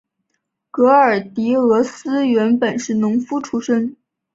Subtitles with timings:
[0.71, 3.95] 戈耳狄俄斯原本是农夫出身。